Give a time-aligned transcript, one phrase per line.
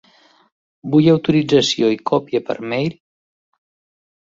[0.95, 2.99] Vull autorització i còpia per mail.